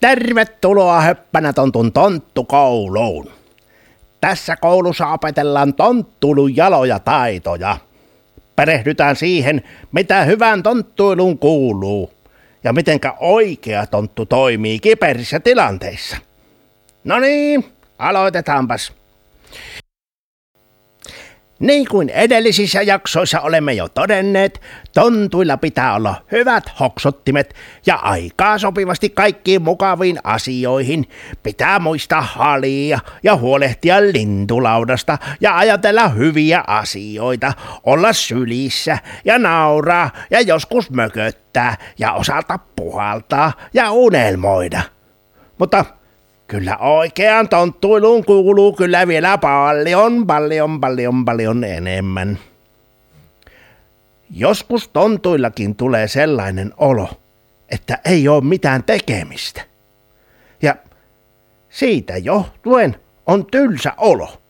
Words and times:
Tervetuloa 0.00 1.00
höppänä 1.00 1.52
tontun 1.52 1.92
tonttukouluun. 1.92 3.30
Tässä 4.20 4.56
koulussa 4.56 5.06
opetellaan 5.06 5.74
tonttulun 5.74 6.56
jaloja 6.56 6.98
taitoja. 6.98 7.76
Perehdytään 8.56 9.16
siihen, 9.16 9.62
mitä 9.92 10.24
hyvän 10.24 10.62
tonttuilun 10.62 11.38
kuuluu 11.38 12.12
ja 12.64 12.72
mitenkä 12.72 13.14
oikea 13.20 13.86
tonttu 13.86 14.26
toimii 14.26 14.78
kiperissä 14.78 15.40
tilanteissa. 15.40 16.16
No 17.04 17.18
niin, 17.18 17.64
aloitetaanpas. 17.98 18.92
Niin 21.58 21.88
kuin 21.88 22.08
edellisissä 22.08 22.82
jaksoissa 22.82 23.40
olemme 23.40 23.72
jo 23.72 23.88
todenneet, 23.88 24.60
tontuilla 24.94 25.56
pitää 25.56 25.94
olla 25.94 26.14
hyvät 26.32 26.72
hoksottimet 26.80 27.54
ja 27.86 27.96
aikaa 27.96 28.58
sopivasti 28.58 29.10
kaikkiin 29.10 29.62
mukaviin 29.62 30.18
asioihin. 30.24 31.08
Pitää 31.42 31.78
muistaa 31.78 32.20
halia 32.20 32.98
ja 33.22 33.36
huolehtia 33.36 34.02
lintulaudasta 34.02 35.18
ja 35.40 35.56
ajatella 35.56 36.08
hyviä 36.08 36.64
asioita, 36.66 37.52
olla 37.84 38.12
sylissä 38.12 38.98
ja 39.24 39.38
nauraa 39.38 40.10
ja 40.30 40.40
joskus 40.40 40.90
mököttää 40.90 41.76
ja 41.98 42.12
osata 42.12 42.58
puhaltaa 42.76 43.52
ja 43.74 43.90
unelmoida. 43.90 44.82
Mutta 45.58 45.84
Kyllä 46.48 46.76
oikean 46.76 47.48
tonttuiluun 47.48 48.24
kuuluu 48.24 48.72
kyllä 48.72 49.08
vielä 49.08 49.38
paljon, 49.38 50.26
paljon, 50.26 50.80
paljon, 50.80 51.24
paljon 51.24 51.64
enemmän. 51.64 52.38
Joskus 54.30 54.88
tontuillakin 54.88 55.76
tulee 55.76 56.08
sellainen 56.08 56.72
olo, 56.76 57.10
että 57.68 57.98
ei 58.04 58.28
ole 58.28 58.44
mitään 58.44 58.84
tekemistä. 58.84 59.62
Ja 60.62 60.76
siitä 61.68 62.16
johtuen 62.16 62.96
on 63.26 63.46
tylsä 63.46 63.92
olo. 63.96 64.42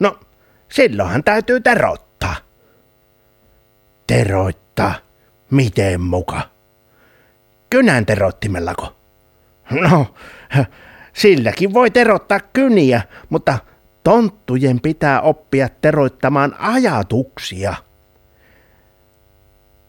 No, 0.00 0.18
silloinhan 0.68 1.24
täytyy 1.24 1.60
terottaa. 1.60 2.36
Teroittaa? 4.06 4.94
Miten 5.50 6.00
muka? 6.00 6.40
Kynän 7.70 8.06
terottimellako? 8.06 8.96
No, 9.70 10.14
Silläkin 11.14 11.74
voi 11.74 11.90
terottaa 11.90 12.40
kyniä, 12.40 13.02
mutta 13.28 13.58
tonttujen 14.04 14.80
pitää 14.80 15.20
oppia 15.20 15.68
teroittamaan 15.68 16.54
ajatuksia. 16.58 17.74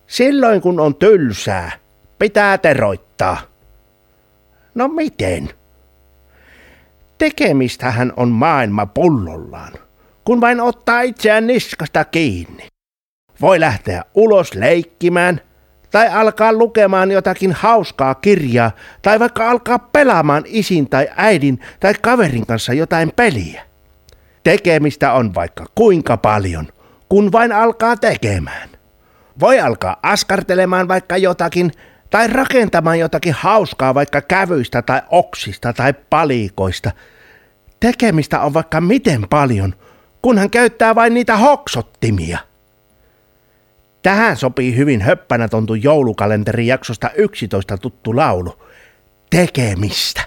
Silloin 0.08 0.62
kun 0.62 0.80
on 0.80 0.96
tylsää, 0.96 1.72
pitää 2.20 2.58
teroittaa. 2.58 3.38
No 4.76 4.88
miten? 4.88 5.50
Tekemistähän 7.18 8.14
on 8.18 8.30
maailma 8.30 8.86
pullollaan, 8.86 9.74
kun 10.26 10.42
vain 10.42 10.62
ottaa 10.62 11.02
itseään 11.02 11.48
niskasta 11.48 12.06
kiinni. 12.06 12.68
Voi 13.42 13.60
lähteä 13.60 14.04
ulos 14.16 14.54
leikkimään– 14.54 15.42
tai 15.96 16.10
alkaa 16.10 16.54
lukemaan 16.54 17.12
jotakin 17.12 17.52
hauskaa 17.52 18.16
kirjaa, 18.16 18.72
tai 19.02 19.20
vaikka 19.20 19.50
alkaa 19.50 19.80
pelaamaan 19.80 20.44
isin 20.46 20.90
tai 20.90 21.08
äidin 21.16 21.60
tai 21.80 21.94
kaverin 22.02 22.46
kanssa 22.46 22.74
jotain 22.74 23.12
peliä. 23.16 23.62
Tekemistä 24.44 25.14
on 25.14 25.36
vaikka 25.36 25.66
kuinka 25.76 26.18
paljon, 26.18 26.68
kun 27.10 27.32
vain 27.32 27.52
alkaa 27.52 27.98
tekemään. 27.98 28.70
Voi 29.40 29.60
alkaa 29.60 29.98
askartelemaan 30.04 30.88
vaikka 30.88 31.18
jotakin, 31.18 31.72
tai 32.10 32.28
rakentamaan 32.28 33.00
jotakin 33.00 33.34
hauskaa 33.34 33.94
vaikka 33.94 34.22
kävyistä 34.22 34.82
tai 34.82 35.02
oksista 35.10 35.74
tai 35.74 35.94
palikoista. 36.10 36.92
Tekemistä 37.80 38.42
on 38.42 38.54
vaikka 38.54 38.82
miten 38.82 39.26
paljon, 39.30 39.76
kunhan 40.22 40.50
käyttää 40.50 40.96
vain 40.96 41.14
niitä 41.14 41.38
hoksottimia. 41.38 42.40
Tähän 44.06 44.38
sopii 44.38 44.76
hyvin 44.76 45.02
höppänä 45.02 45.48
tontu 45.48 45.76
joulukalenterin 45.76 46.68
jaksosta 46.68 47.10
11 47.16 47.78
tuttu 47.78 48.16
laulu. 48.16 48.54
Tekemistä. 49.30 50.22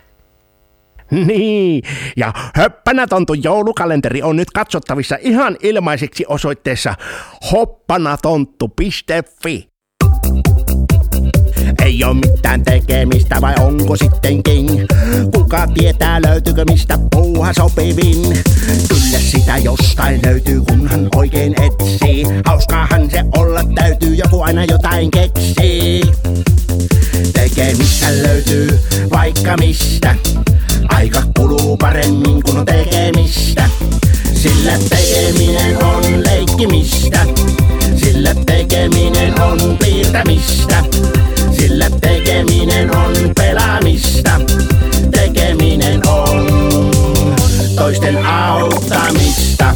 Niin, 1.10 1.82
ja 2.16 2.32
höppänä 2.54 3.06
tontu 3.06 3.34
joulukalenteri 3.34 4.22
on 4.22 4.36
nyt 4.36 4.50
katsottavissa 4.50 5.18
ihan 5.20 5.56
ilmaiseksi 5.62 6.24
osoitteessa 6.28 6.94
hoppanatontu.fi. 7.52 9.68
Ei 11.98 12.04
oo 12.04 12.14
mitään 12.14 12.62
tekemistä 12.62 13.40
vai 13.40 13.54
onko 13.60 13.96
sittenkin? 13.96 14.86
Kuka 15.34 15.66
tietää 15.66 16.20
löytyykö 16.26 16.64
mistä 16.64 16.98
puuha 17.10 17.52
sopivin? 17.52 18.22
Kyllä 18.88 19.18
sitä 19.30 19.56
jostain 19.56 20.20
löytyy 20.26 20.60
kunhan 20.60 21.08
oikein 21.14 21.54
etsii. 21.62 22.24
Hauskaahan 22.44 23.10
se 23.10 23.24
olla 23.36 23.60
täytyy, 23.74 24.14
joku 24.14 24.42
aina 24.42 24.64
jotain 24.64 25.10
keksii. 25.10 26.02
Tekemistä 27.32 28.06
löytyy 28.22 28.80
vaikka 29.10 29.56
mistä. 29.56 30.14
Aika 30.88 31.22
kuluu 31.36 31.76
paremmin 31.76 32.42
kun 32.42 32.56
on 32.56 32.66
tekemistä. 32.66 33.70
Sillä 34.34 34.72
tekeminen 34.88 35.84
on 35.84 36.04
leikkimistä. 36.24 37.26
Sillä 37.96 38.34
tekeminen 38.46 39.40
on 39.40 39.78
piirtämistä. 39.78 40.84
Sillä 41.58 41.90
tekeminen 42.00 42.96
on 42.96 43.12
pelaamista. 43.34 44.40
Tekeminen 45.10 46.08
on 46.08 46.46
toisten 47.76 48.26
auttamista. 48.26 49.74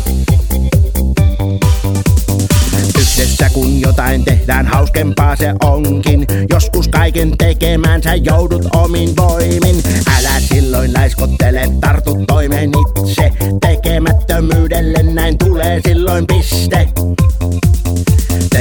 Yhdessä 2.98 3.50
kun 3.52 3.80
jotain 3.80 4.24
tehdään, 4.24 4.66
hauskempaa 4.66 5.36
se 5.36 5.54
onkin. 5.62 6.26
Joskus 6.50 6.88
kaiken 6.88 7.38
tekemään 7.38 8.02
sä 8.02 8.14
joudut 8.14 8.66
omin 8.74 9.16
voimin. 9.16 9.82
Älä 10.18 10.40
silloin 10.40 10.94
laiskottele, 10.94 11.68
tartu 11.80 12.24
toimeen 12.26 12.70
itse. 12.98 13.32
Tekemättömyydelle 13.60 15.02
näin 15.02 15.38
tulee 15.38 15.80
silloin 15.88 16.26
piste. 16.26 16.88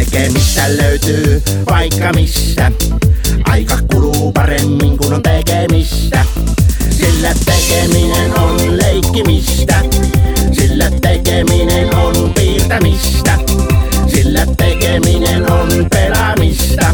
Tekemistä 0.02 0.78
löytyy 0.78 1.42
vaikka 1.70 2.14
missä. 2.14 2.72
Aika 3.46 3.78
kuluu 3.92 4.32
paremmin 4.32 4.98
kun 4.98 5.14
on 5.14 5.24
tekemistä. 5.24 6.26
Sillä 6.90 7.34
tekeminen 7.46 8.40
on 8.40 8.78
leikkimistä. 8.78 9.82
Sillä 10.52 10.92
tekeminen 11.02 11.96
on 11.96 12.34
piirtämistä. 12.34 13.38
Sillä 14.08 14.46
tekeminen 14.58 15.52
on 15.52 15.88
pelaamista. 15.90 16.94